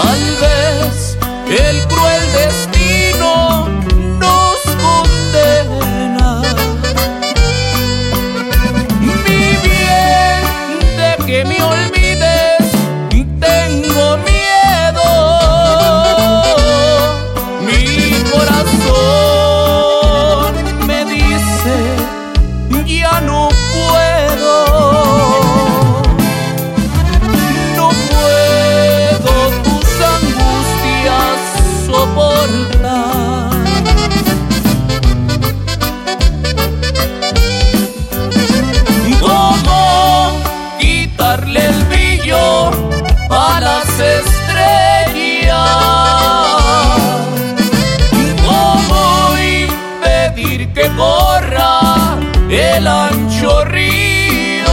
[0.00, 2.67] Tal vez el cruel destino
[52.48, 54.64] el ancho río.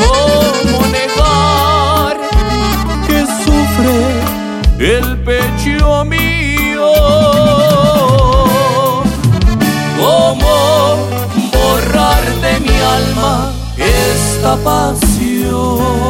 [0.00, 2.16] ¿Cómo negar
[3.06, 6.92] que sufre el pecho mío?
[9.98, 10.96] ¿Cómo
[11.52, 16.03] borrar de mi alma esta pasión?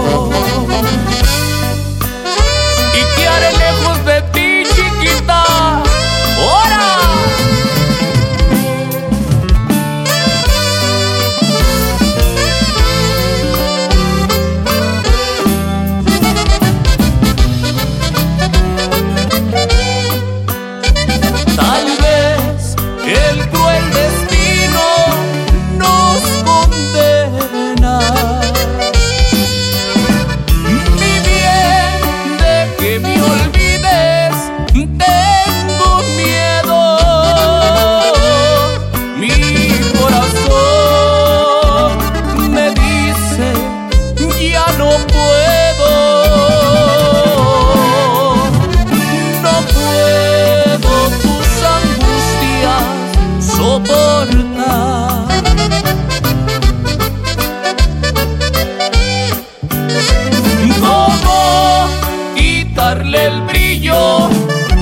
[62.94, 64.28] darle el brillo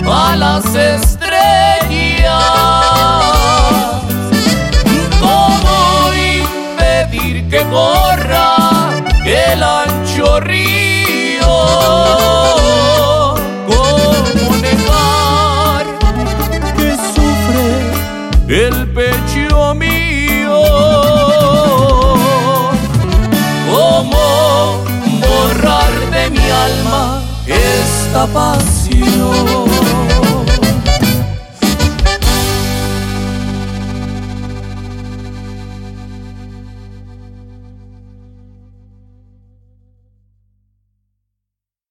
[0.06, 1.24] a las estrellas.
[5.20, 8.01] ¿Cómo impedir que vos
[28.12, 29.71] esta pasión.